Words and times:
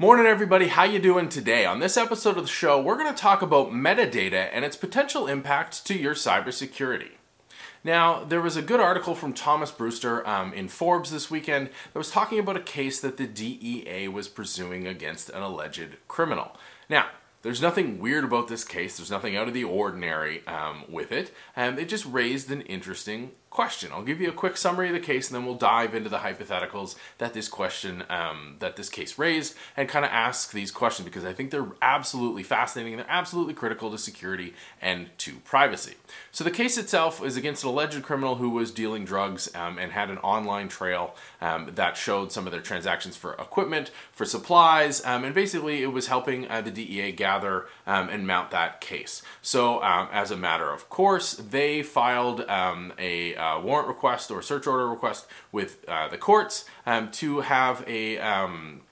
Morning 0.00 0.24
everybody, 0.24 0.68
how 0.68 0.84
you 0.84 0.98
doing 0.98 1.28
today? 1.28 1.66
On 1.66 1.78
this 1.78 1.98
episode 1.98 2.38
of 2.38 2.44
the 2.44 2.48
show, 2.48 2.80
we're 2.80 2.96
going 2.96 3.14
to 3.14 3.20
talk 3.20 3.42
about 3.42 3.70
metadata 3.70 4.48
and 4.50 4.64
its 4.64 4.74
potential 4.74 5.26
impact 5.26 5.84
to 5.84 5.94
your 5.94 6.14
cybersecurity. 6.14 7.10
Now, 7.84 8.24
there 8.24 8.40
was 8.40 8.56
a 8.56 8.62
good 8.62 8.80
article 8.80 9.14
from 9.14 9.34
Thomas 9.34 9.70
Brewster 9.70 10.26
um, 10.26 10.54
in 10.54 10.68
Forbes 10.68 11.10
this 11.10 11.30
weekend 11.30 11.68
that 11.92 11.98
was 11.98 12.10
talking 12.10 12.38
about 12.38 12.56
a 12.56 12.60
case 12.60 12.98
that 13.00 13.18
the 13.18 13.26
DEA 13.26 14.08
was 14.08 14.26
pursuing 14.26 14.86
against 14.86 15.28
an 15.28 15.42
alleged 15.42 15.98
criminal. 16.08 16.56
Now, 16.88 17.08
there's 17.42 17.60
nothing 17.60 17.98
weird 17.98 18.24
about 18.24 18.48
this 18.48 18.64
case. 18.64 18.96
There's 18.96 19.10
nothing 19.10 19.36
out 19.36 19.48
of 19.48 19.54
the 19.54 19.64
ordinary 19.64 20.46
um, 20.46 20.84
with 20.88 21.12
it. 21.12 21.30
And 21.54 21.78
it 21.78 21.90
just 21.90 22.06
raised 22.06 22.50
an 22.50 22.62
interesting 22.62 23.32
question. 23.50 23.90
I'll 23.92 24.04
give 24.04 24.20
you 24.20 24.28
a 24.28 24.32
quick 24.32 24.56
summary 24.56 24.86
of 24.86 24.94
the 24.94 25.00
case, 25.00 25.28
and 25.28 25.34
then 25.34 25.44
we'll 25.44 25.56
dive 25.56 25.92
into 25.92 26.08
the 26.08 26.18
hypotheticals 26.18 26.94
that 27.18 27.34
this 27.34 27.48
question, 27.48 28.04
um, 28.08 28.56
that 28.60 28.76
this 28.76 28.88
case 28.88 29.18
raised, 29.18 29.56
and 29.76 29.88
kind 29.88 30.04
of 30.04 30.10
ask 30.12 30.52
these 30.52 30.70
questions 30.70 31.04
because 31.04 31.24
I 31.24 31.32
think 31.32 31.50
they're 31.50 31.72
absolutely 31.82 32.44
fascinating. 32.44 32.92
And 32.94 33.00
they're 33.00 33.10
absolutely 33.10 33.54
critical 33.54 33.90
to 33.90 33.98
security 33.98 34.54
and 34.80 35.10
to 35.18 35.34
privacy. 35.40 35.94
So 36.30 36.44
the 36.44 36.50
case 36.52 36.78
itself 36.78 37.24
is 37.24 37.36
against 37.36 37.64
an 37.64 37.70
alleged 37.70 38.00
criminal 38.04 38.36
who 38.36 38.50
was 38.50 38.70
dealing 38.70 39.04
drugs 39.04 39.52
um, 39.56 39.78
and 39.78 39.90
had 39.90 40.10
an 40.10 40.18
online 40.18 40.68
trail 40.68 41.16
um, 41.40 41.70
that 41.74 41.96
showed 41.96 42.30
some 42.30 42.46
of 42.46 42.52
their 42.52 42.62
transactions 42.62 43.16
for 43.16 43.32
equipment, 43.34 43.90
for 44.12 44.24
supplies, 44.24 45.04
um, 45.04 45.24
and 45.24 45.34
basically 45.34 45.82
it 45.82 45.92
was 45.92 46.06
helping 46.06 46.48
uh, 46.48 46.60
the 46.60 46.70
DEA 46.70 47.10
gather 47.10 47.66
um, 47.86 48.08
and 48.10 48.28
mount 48.28 48.52
that 48.52 48.80
case. 48.80 49.22
So 49.42 49.82
um, 49.82 50.08
as 50.12 50.30
a 50.30 50.36
matter 50.36 50.70
of 50.70 50.88
course, 50.88 51.32
they 51.34 51.82
filed 51.82 52.44
a 52.48 53.39
uh, 53.40 53.60
warrant 53.60 53.88
request 53.88 54.30
or 54.30 54.42
search 54.42 54.66
order 54.66 54.88
request 54.88 55.26
with 55.52 55.84
uh, 55.88 56.08
the 56.08 56.18
courts 56.18 56.64
um, 56.86 57.10
to 57.12 57.40
have 57.40 57.84
a 57.86 58.18
um, 58.18 58.82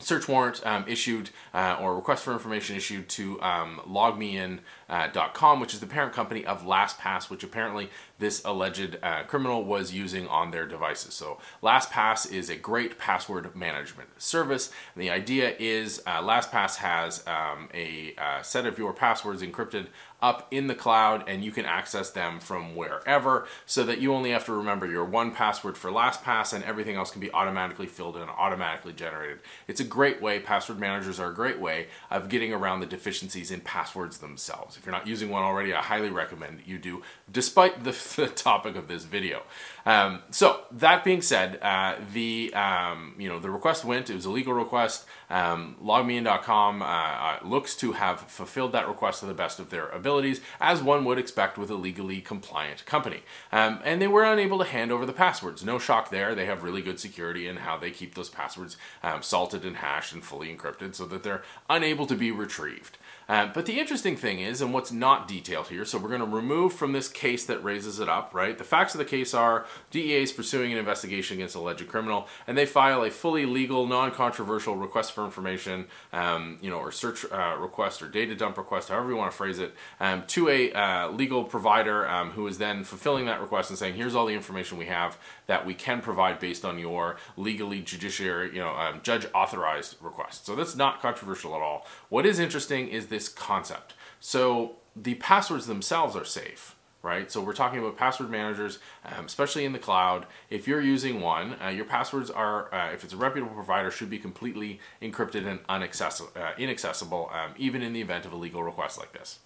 search 0.00 0.26
warrant 0.26 0.64
um, 0.66 0.84
issued 0.88 1.30
uh, 1.54 1.76
or 1.80 1.94
request 1.94 2.24
for 2.24 2.32
information 2.32 2.74
issued 2.74 3.08
to 3.08 3.40
um, 3.42 3.80
logmein.com, 3.86 5.58
uh, 5.58 5.60
which 5.60 5.74
is 5.74 5.80
the 5.80 5.86
parent 5.86 6.12
company 6.12 6.44
of 6.44 6.64
LastPass, 6.64 7.30
which 7.30 7.44
apparently 7.44 7.90
this 8.18 8.42
alleged 8.44 8.98
uh, 9.02 9.22
criminal 9.24 9.64
was 9.64 9.92
using 9.92 10.26
on 10.26 10.50
their 10.50 10.66
devices. 10.66 11.14
So 11.14 11.38
LastPass 11.62 12.32
is 12.32 12.50
a 12.50 12.56
great 12.56 12.98
password 12.98 13.54
management 13.54 14.20
service. 14.20 14.72
And 14.94 15.02
the 15.02 15.10
idea 15.10 15.54
is 15.58 16.02
uh, 16.06 16.22
LastPass 16.22 16.76
has 16.76 17.24
um, 17.26 17.68
a 17.74 18.14
uh, 18.18 18.42
set 18.42 18.66
of 18.66 18.78
your 18.78 18.92
passwords 18.92 19.42
encrypted 19.42 19.86
up 20.22 20.46
in 20.50 20.66
the 20.66 20.74
cloud 20.74 21.24
and 21.28 21.44
you 21.44 21.50
can 21.50 21.64
access 21.64 22.10
them 22.10 22.40
from 22.40 22.74
wherever 22.74 23.46
so 23.66 23.84
that 23.84 24.00
you 24.00 24.14
only 24.14 24.30
have 24.30 24.44
to 24.44 24.52
remember 24.52 24.86
your 24.86 25.04
one 25.04 25.32
password 25.32 25.76
for 25.76 25.90
LastPass 25.90 26.52
and 26.52 26.64
everything 26.64 26.96
else 26.96 27.10
can 27.10 27.20
be 27.20 27.32
automatically 27.32 27.86
filled 27.86 28.16
in 28.16 28.22
and 28.22 28.30
automatically 28.30 28.92
generated. 28.92 29.38
It's 29.66 29.80
a 29.80 29.84
great 29.84 30.20
way, 30.20 30.40
password 30.40 30.78
managers 30.78 31.18
are 31.18 31.30
a 31.30 31.34
great 31.34 31.60
way 31.60 31.88
of 32.10 32.28
getting 32.28 32.52
around 32.52 32.80
the 32.80 32.86
deficiencies 32.86 33.50
in 33.50 33.60
passwords 33.60 34.18
themselves. 34.18 34.76
If 34.76 34.86
you're 34.86 34.94
not 34.94 35.06
using 35.06 35.30
one 35.30 35.42
already, 35.42 35.72
I 35.72 35.82
highly 35.82 36.10
recommend 36.10 36.58
that 36.58 36.68
you 36.68 36.78
do, 36.78 37.02
despite 37.30 37.84
the, 37.84 37.90
the 38.16 38.28
topic 38.28 38.76
of 38.76 38.88
this 38.88 39.04
video. 39.04 39.42
Um, 39.86 40.22
so 40.30 40.62
that 40.72 41.04
being 41.04 41.22
said, 41.22 41.58
uh, 41.62 41.96
the 42.12 42.52
um, 42.54 43.14
you 43.18 43.28
know 43.28 43.38
the 43.38 43.50
request 43.50 43.84
went. 43.84 44.10
It 44.10 44.14
was 44.14 44.24
a 44.24 44.30
legal 44.30 44.52
request. 44.52 45.06
Um, 45.28 45.76
logmein.com 45.82 46.82
uh, 46.82 46.84
uh, 46.84 47.38
looks 47.44 47.76
to 47.76 47.92
have 47.92 48.20
fulfilled 48.20 48.72
that 48.72 48.88
request 48.88 49.20
to 49.20 49.26
the 49.26 49.34
best 49.34 49.58
of 49.58 49.70
their 49.70 49.88
abilities, 50.10 50.40
as 50.60 50.82
one 50.82 51.04
would 51.04 51.18
expect 51.18 51.56
with 51.56 51.70
a 51.70 51.74
legally 51.74 52.20
compliant 52.20 52.84
company. 52.84 53.22
Um, 53.52 53.80
and 53.84 54.02
they 54.02 54.08
were 54.08 54.24
unable 54.24 54.58
to 54.58 54.64
hand 54.64 54.90
over 54.90 55.06
the 55.06 55.12
passwords. 55.12 55.64
No 55.64 55.78
shock 55.78 56.10
there. 56.10 56.34
They 56.34 56.46
have 56.46 56.64
really 56.64 56.82
good 56.82 56.98
security 56.98 57.46
in 57.46 57.58
how 57.58 57.78
they 57.78 57.92
keep 57.92 58.14
those 58.14 58.28
passwords 58.28 58.76
um, 59.02 59.22
salted 59.22 59.64
and 59.64 59.76
hashed 59.76 60.12
and 60.12 60.24
fully 60.24 60.54
encrypted, 60.54 60.94
so 60.96 61.06
that 61.06 61.22
they're 61.22 61.42
unable 61.68 62.06
to 62.06 62.16
be 62.16 62.32
retrieved. 62.32 62.98
Uh, 63.30 63.46
but 63.46 63.64
the 63.64 63.78
interesting 63.78 64.16
thing 64.16 64.40
is, 64.40 64.60
and 64.60 64.74
what's 64.74 64.90
not 64.90 65.28
detailed 65.28 65.68
here, 65.68 65.84
so 65.84 65.96
we're 65.96 66.08
going 66.08 66.20
to 66.20 66.26
remove 66.26 66.72
from 66.72 66.90
this 66.90 67.06
case 67.06 67.44
that 67.44 67.62
raises 67.62 68.00
it 68.00 68.08
up, 68.08 68.34
right? 68.34 68.58
The 68.58 68.64
facts 68.64 68.92
of 68.92 68.98
the 68.98 69.04
case 69.04 69.32
are 69.34 69.66
DEA 69.92 70.24
is 70.24 70.32
pursuing 70.32 70.72
an 70.72 70.78
investigation 70.78 71.36
against 71.36 71.54
a 71.54 71.60
alleged 71.60 71.86
criminal, 71.86 72.26
and 72.48 72.58
they 72.58 72.66
file 72.66 73.04
a 73.04 73.10
fully 73.10 73.46
legal, 73.46 73.86
non-controversial 73.86 74.74
request 74.74 75.12
for 75.12 75.24
information, 75.24 75.86
um, 76.12 76.58
you 76.60 76.70
know, 76.70 76.78
or 76.78 76.90
search 76.90 77.24
uh, 77.30 77.54
request 77.56 78.02
or 78.02 78.08
data 78.08 78.34
dump 78.34 78.58
request, 78.58 78.88
however 78.88 79.10
you 79.10 79.16
want 79.16 79.30
to 79.30 79.36
phrase 79.36 79.60
it, 79.60 79.76
um, 80.00 80.24
to 80.26 80.48
a 80.48 80.72
uh, 80.72 81.08
legal 81.10 81.44
provider 81.44 82.08
um, 82.08 82.32
who 82.32 82.48
is 82.48 82.58
then 82.58 82.82
fulfilling 82.82 83.26
that 83.26 83.40
request 83.40 83.70
and 83.70 83.78
saying, 83.78 83.94
here's 83.94 84.16
all 84.16 84.26
the 84.26 84.34
information 84.34 84.76
we 84.76 84.86
have 84.86 85.16
that 85.46 85.64
we 85.64 85.72
can 85.72 86.00
provide 86.00 86.40
based 86.40 86.64
on 86.64 86.80
your 86.80 87.16
legally 87.36 87.80
judiciary, 87.80 88.48
you 88.52 88.58
know, 88.58 88.74
um, 88.74 88.98
judge 89.04 89.24
authorized 89.32 89.94
request. 90.00 90.46
So 90.46 90.56
that's 90.56 90.74
not 90.74 91.00
controversial 91.00 91.54
at 91.54 91.62
all. 91.62 91.86
What 92.08 92.26
is 92.26 92.40
interesting 92.40 92.88
is 92.88 93.06
this 93.06 93.19
this 93.20 93.28
concept. 93.28 93.92
So 94.18 94.76
the 94.96 95.14
passwords 95.16 95.66
themselves 95.66 96.16
are 96.16 96.24
safe, 96.24 96.74
right? 97.02 97.30
So 97.30 97.42
we're 97.42 97.52
talking 97.52 97.78
about 97.78 97.98
password 97.98 98.30
managers, 98.30 98.78
um, 99.04 99.26
especially 99.26 99.66
in 99.66 99.72
the 99.72 99.78
cloud. 99.78 100.26
If 100.48 100.66
you're 100.66 100.80
using 100.80 101.20
one, 101.20 101.56
uh, 101.62 101.68
your 101.68 101.84
passwords 101.84 102.30
are, 102.30 102.72
uh, 102.74 102.92
if 102.92 103.04
it's 103.04 103.12
a 103.12 103.18
reputable 103.18 103.54
provider, 103.54 103.90
should 103.90 104.08
be 104.08 104.18
completely 104.18 104.80
encrypted 105.02 105.46
and 105.46 105.60
unaccessible, 105.68 106.34
uh, 106.34 106.52
inaccessible, 106.56 107.30
um, 107.32 107.52
even 107.58 107.82
in 107.82 107.92
the 107.92 108.00
event 108.00 108.24
of 108.24 108.32
a 108.32 108.36
legal 108.36 108.62
request 108.62 108.98
like 108.98 109.12
this. 109.12 109.40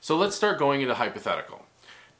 So 0.00 0.16
let's 0.16 0.36
start 0.36 0.56
going 0.56 0.82
into 0.82 0.94
hypothetical. 0.94 1.66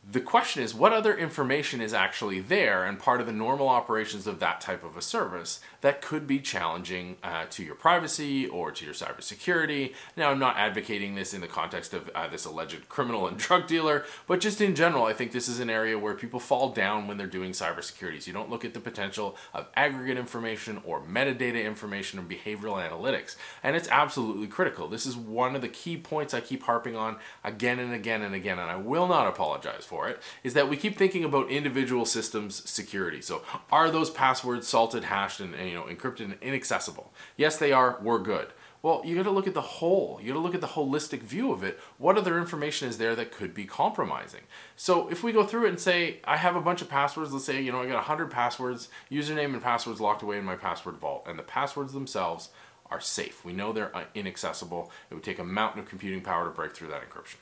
The 0.08 0.20
question 0.20 0.62
is, 0.62 0.72
what 0.72 0.92
other 0.92 1.16
information 1.16 1.80
is 1.80 1.92
actually 1.92 2.38
there 2.38 2.84
and 2.84 2.96
part 2.96 3.20
of 3.20 3.26
the 3.26 3.32
normal 3.32 3.68
operations 3.68 4.28
of 4.28 4.38
that 4.38 4.60
type 4.60 4.84
of 4.84 4.96
a 4.96 5.02
service 5.02 5.58
that 5.80 6.00
could 6.00 6.28
be 6.28 6.38
challenging 6.38 7.16
uh, 7.24 7.46
to 7.50 7.64
your 7.64 7.74
privacy 7.74 8.46
or 8.46 8.70
to 8.70 8.84
your 8.84 8.94
cybersecurity? 8.94 9.94
Now, 10.16 10.30
I'm 10.30 10.38
not 10.38 10.58
advocating 10.58 11.16
this 11.16 11.34
in 11.34 11.40
the 11.40 11.48
context 11.48 11.92
of 11.92 12.08
uh, 12.14 12.28
this 12.28 12.44
alleged 12.44 12.88
criminal 12.88 13.26
and 13.26 13.36
drug 13.36 13.66
dealer, 13.66 14.04
but 14.28 14.38
just 14.38 14.60
in 14.60 14.76
general, 14.76 15.06
I 15.06 15.12
think 15.12 15.32
this 15.32 15.48
is 15.48 15.58
an 15.58 15.68
area 15.68 15.98
where 15.98 16.14
people 16.14 16.38
fall 16.38 16.68
down 16.68 17.08
when 17.08 17.16
they're 17.16 17.26
doing 17.26 17.50
cybersecurity. 17.50 18.22
So 18.22 18.28
you 18.28 18.32
don't 18.32 18.48
look 18.48 18.64
at 18.64 18.74
the 18.74 18.80
potential 18.80 19.36
of 19.52 19.66
aggregate 19.74 20.18
information 20.18 20.80
or 20.84 21.00
metadata 21.00 21.64
information 21.64 22.20
or 22.20 22.22
behavioral 22.22 22.80
analytics. 22.80 23.34
And 23.60 23.74
it's 23.74 23.88
absolutely 23.88 24.46
critical. 24.46 24.86
This 24.86 25.04
is 25.04 25.16
one 25.16 25.56
of 25.56 25.62
the 25.62 25.68
key 25.68 25.96
points 25.96 26.32
I 26.32 26.40
keep 26.40 26.62
harping 26.62 26.94
on 26.94 27.16
again 27.42 27.80
and 27.80 27.92
again 27.92 28.22
and 28.22 28.36
again, 28.36 28.60
and 28.60 28.70
I 28.70 28.76
will 28.76 29.08
not 29.08 29.26
apologize 29.26 29.84
for 29.84 29.95
for 29.96 30.08
it 30.08 30.20
is 30.44 30.52
that 30.52 30.68
we 30.68 30.76
keep 30.76 30.98
thinking 30.98 31.24
about 31.24 31.48
individual 31.48 32.04
systems 32.04 32.68
security. 32.68 33.22
So 33.22 33.42
are 33.72 33.90
those 33.90 34.10
passwords 34.10 34.68
salted, 34.68 35.04
hashed, 35.04 35.40
and, 35.40 35.54
you 35.66 35.74
know 35.74 35.84
encrypted 35.84 36.24
and 36.24 36.36
inaccessible? 36.42 37.12
Yes, 37.36 37.56
they 37.56 37.72
are. 37.72 37.98
We're 38.02 38.18
good. 38.18 38.48
Well, 38.82 39.00
you 39.04 39.16
got 39.16 39.22
to 39.22 39.30
look 39.30 39.46
at 39.46 39.54
the 39.54 39.62
whole. 39.62 40.20
You 40.20 40.28
got 40.28 40.34
to 40.34 40.40
look 40.40 40.54
at 40.54 40.60
the 40.60 40.66
holistic 40.66 41.20
view 41.20 41.50
of 41.50 41.64
it. 41.64 41.80
What 41.96 42.18
other 42.18 42.38
information 42.38 42.88
is 42.88 42.98
there 42.98 43.16
that 43.16 43.32
could 43.32 43.54
be 43.54 43.64
compromising? 43.64 44.42
So 44.76 45.08
if 45.08 45.24
we 45.24 45.32
go 45.32 45.44
through 45.44 45.64
it 45.64 45.70
and 45.70 45.80
say, 45.80 46.20
I 46.24 46.36
have 46.36 46.56
a 46.56 46.60
bunch 46.60 46.82
of 46.82 46.90
passwords, 46.90 47.32
let's 47.32 47.46
say, 47.46 47.62
you 47.62 47.72
know, 47.72 47.80
I 47.80 47.86
got 47.86 47.94
100 47.94 48.30
passwords, 48.30 48.88
username 49.10 49.54
and 49.54 49.62
passwords 49.62 49.98
locked 49.98 50.22
away 50.22 50.36
in 50.38 50.44
my 50.44 50.56
password 50.56 50.98
vault, 50.98 51.24
and 51.26 51.38
the 51.38 51.42
passwords 51.42 51.94
themselves 51.94 52.50
are 52.90 53.00
safe. 53.00 53.44
We 53.46 53.54
know 53.54 53.72
they're 53.72 53.96
uh, 53.96 54.04
inaccessible. 54.14 54.92
It 55.10 55.14
would 55.14 55.24
take 55.24 55.38
a 55.38 55.44
mountain 55.44 55.80
of 55.80 55.88
computing 55.88 56.20
power 56.20 56.44
to 56.44 56.50
break 56.50 56.76
through 56.76 56.88
that 56.88 57.08
encryption. 57.08 57.36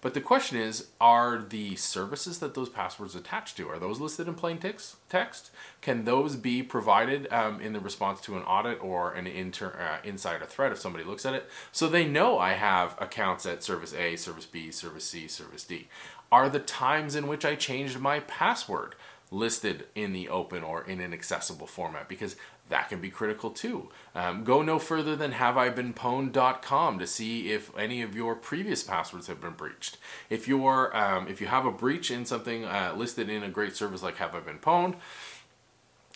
But 0.00 0.14
the 0.14 0.20
question 0.20 0.58
is, 0.58 0.88
are 1.00 1.38
the 1.38 1.76
services 1.76 2.38
that 2.38 2.54
those 2.54 2.68
passwords 2.68 3.14
attached 3.14 3.56
to, 3.58 3.68
are 3.68 3.78
those 3.78 4.00
listed 4.00 4.28
in 4.28 4.34
plain 4.34 4.58
text? 4.58 5.50
Can 5.82 6.04
those 6.04 6.36
be 6.36 6.62
provided 6.62 7.30
um, 7.32 7.60
in 7.60 7.72
the 7.72 7.80
response 7.80 8.20
to 8.22 8.36
an 8.36 8.42
audit 8.42 8.82
or 8.82 9.12
an 9.12 9.26
inter, 9.26 9.68
uh, 9.78 10.06
insider 10.06 10.46
threat 10.46 10.72
if 10.72 10.78
somebody 10.78 11.04
looks 11.04 11.26
at 11.26 11.34
it? 11.34 11.48
So 11.72 11.88
they 11.88 12.06
know 12.06 12.38
I 12.38 12.52
have 12.52 12.96
accounts 12.98 13.44
at 13.46 13.62
service 13.62 13.94
A, 13.94 14.16
service 14.16 14.46
B, 14.46 14.70
service 14.70 15.04
C, 15.04 15.28
service 15.28 15.64
D. 15.64 15.88
Are 16.32 16.48
the 16.48 16.60
times 16.60 17.14
in 17.14 17.26
which 17.26 17.44
I 17.44 17.54
changed 17.54 17.98
my 17.98 18.20
password 18.20 18.94
listed 19.30 19.86
in 19.94 20.12
the 20.12 20.28
open 20.28 20.62
or 20.62 20.82
in 20.82 21.00
an 21.00 21.12
accessible 21.12 21.66
format? 21.66 22.08
Because 22.08 22.36
that 22.68 22.88
can 22.88 23.00
be 23.00 23.10
critical 23.10 23.50
too. 23.50 23.88
Um, 24.14 24.44
go 24.44 24.62
no 24.62 24.78
further 24.78 25.14
than 25.14 25.32
haveibeenpwned.com 25.32 26.98
to 26.98 27.06
see 27.06 27.52
if 27.52 27.76
any 27.76 28.00
of 28.02 28.16
your 28.16 28.34
previous 28.34 28.82
passwords 28.82 29.26
have 29.26 29.40
been 29.40 29.52
breached. 29.52 29.98
If 30.30 30.48
you're 30.48 30.96
um, 30.96 31.28
if 31.28 31.40
you 31.40 31.48
have 31.48 31.66
a 31.66 31.72
breach 31.72 32.10
in 32.10 32.24
something 32.24 32.64
uh, 32.64 32.94
listed 32.96 33.28
in 33.28 33.42
a 33.42 33.50
great 33.50 33.76
service 33.76 34.02
like 34.02 34.16
Have 34.16 34.34
I 34.34 34.40
Been 34.40 34.58
Pwned, 34.58 34.94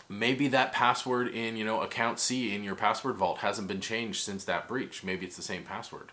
maybe 0.08 0.48
that 0.48 0.72
password 0.72 1.28
in 1.28 1.56
you 1.56 1.64
know 1.64 1.80
account 1.80 2.18
C 2.18 2.54
in 2.54 2.64
your 2.64 2.76
password 2.76 3.16
vault 3.16 3.38
hasn't 3.38 3.68
been 3.68 3.80
changed 3.80 4.22
since 4.22 4.44
that 4.44 4.68
breach. 4.68 5.04
Maybe 5.04 5.26
it's 5.26 5.36
the 5.36 5.42
same 5.42 5.64
password 5.64 6.12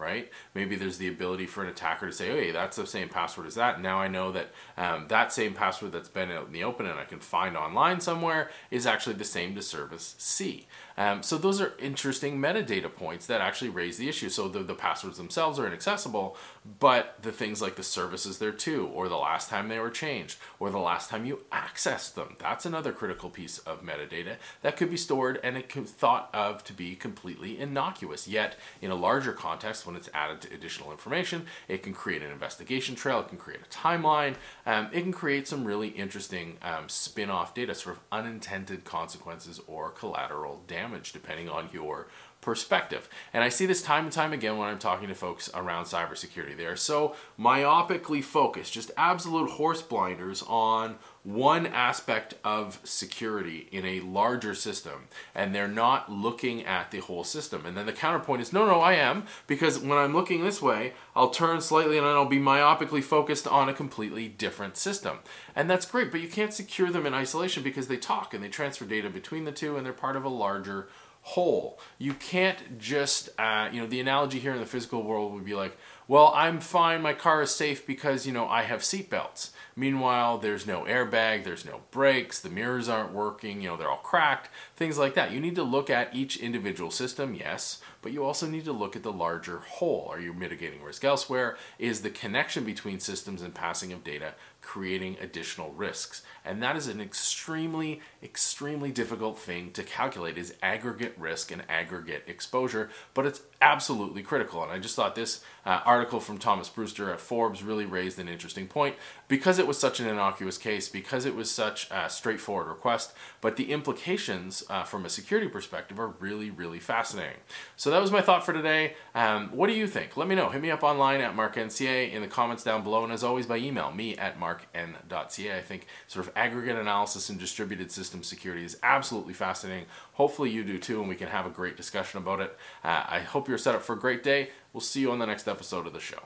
right? 0.00 0.30
Maybe 0.54 0.74
there's 0.76 0.98
the 0.98 1.08
ability 1.08 1.46
for 1.46 1.62
an 1.62 1.68
attacker 1.68 2.06
to 2.06 2.12
say, 2.12 2.28
hey, 2.28 2.50
that's 2.50 2.76
the 2.76 2.86
same 2.86 3.08
password 3.08 3.46
as 3.46 3.54
that. 3.54 3.80
Now 3.80 3.98
I 4.00 4.08
know 4.08 4.32
that 4.32 4.50
um, 4.76 5.06
that 5.08 5.32
same 5.32 5.54
password 5.54 5.92
that's 5.92 6.08
been 6.08 6.30
out 6.30 6.46
in 6.46 6.52
the 6.52 6.64
open 6.64 6.86
and 6.86 6.98
I 6.98 7.04
can 7.04 7.20
find 7.20 7.56
online 7.56 8.00
somewhere 8.00 8.50
is 8.70 8.86
actually 8.86 9.16
the 9.16 9.24
same 9.24 9.54
to 9.54 9.62
service 9.62 10.14
C. 10.18 10.66
Um, 10.96 11.22
so 11.22 11.38
those 11.38 11.60
are 11.60 11.74
interesting 11.78 12.38
metadata 12.38 12.94
points 12.94 13.26
that 13.26 13.40
actually 13.40 13.70
raise 13.70 13.96
the 13.96 14.08
issue. 14.08 14.28
So 14.28 14.48
the, 14.48 14.60
the 14.60 14.74
passwords 14.74 15.16
themselves 15.16 15.58
are 15.58 15.66
inaccessible, 15.66 16.36
but 16.78 17.16
the 17.22 17.32
things 17.32 17.62
like 17.62 17.76
the 17.76 17.82
services 17.82 18.38
there 18.38 18.52
too, 18.52 18.86
or 18.88 19.08
the 19.08 19.16
last 19.16 19.48
time 19.48 19.68
they 19.68 19.78
were 19.78 19.90
changed, 19.90 20.38
or 20.58 20.70
the 20.70 20.78
last 20.78 21.08
time 21.10 21.24
you 21.24 21.40
accessed 21.52 22.14
them, 22.14 22.36
that's 22.38 22.66
another 22.66 22.92
critical 22.92 23.30
piece 23.30 23.58
of 23.58 23.82
metadata 23.82 24.36
that 24.62 24.76
could 24.76 24.90
be 24.90 24.96
stored 24.96 25.40
and 25.42 25.56
it 25.56 25.68
could 25.68 25.88
thought 25.88 26.28
of 26.34 26.64
to 26.64 26.72
be 26.72 26.94
completely 26.94 27.58
innocuous. 27.58 28.28
Yet 28.28 28.56
in 28.80 28.90
a 28.90 28.94
larger 28.94 29.32
context, 29.32 29.86
when 29.90 29.96
it's 29.98 30.08
added 30.14 30.40
to 30.40 30.54
additional 30.54 30.92
information, 30.92 31.46
it 31.66 31.82
can 31.82 31.92
create 31.92 32.22
an 32.22 32.30
investigation 32.30 32.94
trail, 32.94 33.20
it 33.20 33.28
can 33.28 33.38
create 33.38 33.60
a 33.60 33.68
timeline, 33.68 34.36
um, 34.66 34.88
it 34.92 35.02
can 35.02 35.12
create 35.12 35.48
some 35.48 35.64
really 35.64 35.88
interesting 35.88 36.56
um, 36.62 36.88
spin-off 36.88 37.54
data, 37.54 37.74
sort 37.74 37.96
of 37.96 38.02
unintended 38.12 38.84
consequences 38.84 39.60
or 39.66 39.90
collateral 39.90 40.62
damage, 40.68 41.12
depending 41.12 41.48
on 41.48 41.68
your 41.72 42.06
perspective. 42.40 43.08
And 43.32 43.44
I 43.44 43.48
see 43.48 43.66
this 43.66 43.82
time 43.82 44.04
and 44.04 44.12
time 44.12 44.32
again 44.32 44.56
when 44.56 44.68
I'm 44.68 44.78
talking 44.78 45.08
to 45.08 45.14
folks 45.14 45.50
around 45.54 45.84
cybersecurity. 45.84 46.56
They 46.56 46.66
are 46.66 46.76
so 46.76 47.14
myopically 47.38 48.24
focused, 48.24 48.72
just 48.72 48.90
absolute 48.96 49.50
horse 49.50 49.82
blinders 49.82 50.42
on 50.46 50.96
one 51.22 51.66
aspect 51.66 52.32
of 52.42 52.80
security 52.82 53.68
in 53.70 53.84
a 53.84 54.00
larger 54.00 54.54
system, 54.54 55.08
and 55.34 55.54
they're 55.54 55.68
not 55.68 56.10
looking 56.10 56.64
at 56.64 56.90
the 56.90 57.00
whole 57.00 57.24
system. 57.24 57.66
And 57.66 57.76
then 57.76 57.84
the 57.84 57.92
counterpoint 57.92 58.40
is 58.40 58.54
no, 58.54 58.64
no, 58.64 58.80
I 58.80 58.94
am, 58.94 59.24
because 59.46 59.78
when 59.78 59.98
I'm 59.98 60.14
looking 60.14 60.42
this 60.42 60.62
way, 60.62 60.94
I'll 61.14 61.28
turn 61.28 61.60
slightly 61.60 61.98
and 61.98 62.06
I'll 62.06 62.24
be 62.24 62.38
myopically 62.38 63.04
focused 63.04 63.46
on 63.46 63.68
a 63.68 63.74
completely 63.74 64.28
different 64.28 64.78
system. 64.78 65.18
And 65.54 65.68
that's 65.68 65.84
great, 65.84 66.10
but 66.10 66.22
you 66.22 66.28
can't 66.28 66.54
secure 66.54 66.90
them 66.90 67.04
in 67.04 67.12
isolation 67.12 67.62
because 67.62 67.88
they 67.88 67.98
talk 67.98 68.32
and 68.32 68.42
they 68.42 68.48
transfer 68.48 68.86
data 68.86 69.10
between 69.10 69.44
the 69.44 69.52
two 69.52 69.76
and 69.76 69.84
they're 69.84 69.92
part 69.92 70.16
of 70.16 70.24
a 70.24 70.30
larger 70.30 70.88
whole. 71.22 71.78
You 71.98 72.14
can't 72.14 72.78
just, 72.78 73.28
uh, 73.38 73.68
you 73.72 73.80
know, 73.80 73.86
the 73.86 74.00
analogy 74.00 74.38
here 74.38 74.52
in 74.52 74.60
the 74.60 74.66
physical 74.66 75.02
world 75.02 75.32
would 75.32 75.44
be 75.44 75.54
like, 75.54 75.76
well, 76.08 76.32
I'm 76.34 76.58
fine, 76.58 77.02
my 77.02 77.12
car 77.12 77.40
is 77.42 77.52
safe 77.52 77.86
because, 77.86 78.26
you 78.26 78.32
know, 78.32 78.48
I 78.48 78.62
have 78.62 78.80
seatbelts. 78.80 79.50
Meanwhile, 79.76 80.38
there's 80.38 80.66
no 80.66 80.80
airbag, 80.82 81.44
there's 81.44 81.64
no 81.64 81.82
brakes, 81.92 82.40
the 82.40 82.50
mirrors 82.50 82.88
aren't 82.88 83.12
working, 83.12 83.62
you 83.62 83.68
know, 83.68 83.76
they're 83.76 83.88
all 83.88 83.98
cracked, 83.98 84.48
things 84.74 84.98
like 84.98 85.14
that. 85.14 85.30
You 85.30 85.38
need 85.38 85.54
to 85.54 85.62
look 85.62 85.88
at 85.88 86.12
each 86.12 86.36
individual 86.36 86.90
system, 86.90 87.34
yes, 87.34 87.80
but 88.02 88.10
you 88.10 88.24
also 88.24 88.48
need 88.48 88.64
to 88.64 88.72
look 88.72 88.96
at 88.96 89.04
the 89.04 89.12
larger 89.12 89.58
whole. 89.58 90.08
Are 90.10 90.18
you 90.18 90.32
mitigating 90.32 90.82
risk 90.82 91.04
elsewhere? 91.04 91.56
Is 91.78 92.02
the 92.02 92.10
connection 92.10 92.64
between 92.64 92.98
systems 92.98 93.40
and 93.40 93.54
passing 93.54 93.92
of 93.92 94.02
data 94.02 94.34
creating 94.60 95.16
additional 95.20 95.72
risks? 95.72 96.22
And 96.44 96.62
that 96.62 96.76
is 96.76 96.86
an 96.86 97.00
extremely, 97.00 98.00
extremely 98.22 98.90
difficult 98.90 99.38
thing 99.38 99.72
to 99.72 99.82
calculate 99.82 100.38
is 100.38 100.54
aggregate 100.62 101.14
risk 101.18 101.52
and 101.52 101.62
aggregate 101.68 102.24
exposure, 102.26 102.90
but 103.12 103.26
it's 103.26 103.42
absolutely 103.60 104.22
critical. 104.22 104.62
And 104.62 104.72
I 104.72 104.78
just 104.78 104.96
thought 104.96 105.14
this 105.14 105.42
uh, 105.66 105.80
article 105.84 106.18
from 106.18 106.38
Thomas 106.38 106.68
Brewster 106.68 107.12
at 107.12 107.20
Forbes 107.20 107.62
really 107.62 107.84
raised 107.84 108.18
an 108.18 108.28
interesting 108.28 108.66
point 108.66 108.96
because 109.28 109.58
it 109.58 109.66
was 109.66 109.78
such 109.78 110.00
an 110.00 110.06
innocuous 110.06 110.56
case, 110.56 110.88
because 110.88 111.26
it 111.26 111.34
was 111.34 111.50
such 111.50 111.88
a 111.90 112.08
straightforward 112.08 112.68
request, 112.68 113.12
but 113.40 113.56
the 113.56 113.70
implications 113.70 114.64
uh, 114.70 114.82
from 114.82 115.04
a 115.04 115.10
security 115.10 115.48
perspective 115.48 116.00
are 116.00 116.14
really, 116.20 116.50
really 116.50 116.80
fascinating. 116.80 117.36
So 117.76 117.90
that 117.90 118.00
was 118.00 118.10
my 118.10 118.22
thought 118.22 118.46
for 118.46 118.54
today. 118.54 118.94
Um, 119.14 119.50
what 119.50 119.66
do 119.66 119.74
you 119.74 119.86
think? 119.86 120.16
Let 120.16 120.26
me 120.26 120.34
know. 120.34 120.48
Hit 120.48 120.62
me 120.62 120.70
up 120.70 120.82
online 120.82 121.20
at 121.20 121.36
marknca 121.36 122.10
in 122.10 122.22
the 122.22 122.28
comments 122.28 122.64
down 122.64 122.82
below, 122.82 123.04
and 123.04 123.12
as 123.12 123.22
always 123.22 123.46
by 123.46 123.58
email, 123.58 123.92
me 123.92 124.16
at 124.16 124.38
markn.ca. 124.50 125.56
I 125.56 125.62
think 125.62 125.86
sort 126.06 126.26
of 126.26 126.32
aggregate 126.36 126.76
analysis 126.76 127.28
and 127.28 127.38
distributed 127.38 127.90
system 127.90 128.22
security 128.22 128.64
is 128.64 128.76
absolutely 128.82 129.34
fascinating. 129.34 129.86
Hopefully 130.14 130.50
you 130.50 130.64
do 130.64 130.78
too, 130.78 131.00
and 131.00 131.08
we 131.08 131.16
can 131.16 131.28
have 131.28 131.46
a 131.46 131.50
great 131.50 131.76
discussion 131.76 132.18
about 132.18 132.40
it. 132.40 132.56
Uh, 132.84 133.04
I 133.08 133.20
hope 133.20 133.48
you're 133.48 133.58
set 133.58 133.74
up 133.74 133.82
for 133.82 133.94
a 133.94 133.98
great 133.98 134.22
day. 134.22 134.50
We'll 134.72 134.80
see 134.80 135.00
you 135.00 135.10
on 135.10 135.18
the 135.18 135.26
next 135.26 135.48
episode 135.48 135.86
of 135.86 135.92
the 135.92 136.00
show. 136.00 136.20